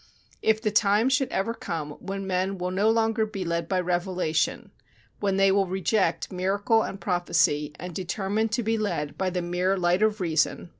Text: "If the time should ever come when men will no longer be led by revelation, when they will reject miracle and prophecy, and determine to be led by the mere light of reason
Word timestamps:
"If 0.41 0.59
the 0.63 0.71
time 0.71 1.09
should 1.09 1.29
ever 1.29 1.53
come 1.53 1.91
when 1.99 2.25
men 2.25 2.57
will 2.57 2.71
no 2.71 2.89
longer 2.89 3.23
be 3.23 3.45
led 3.45 3.67
by 3.69 3.79
revelation, 3.79 4.71
when 5.19 5.37
they 5.37 5.51
will 5.51 5.67
reject 5.67 6.31
miracle 6.31 6.81
and 6.81 6.99
prophecy, 6.99 7.75
and 7.79 7.93
determine 7.93 8.49
to 8.49 8.63
be 8.63 8.79
led 8.79 9.15
by 9.15 9.29
the 9.29 9.43
mere 9.43 9.77
light 9.77 10.01
of 10.01 10.19
reason 10.19 10.69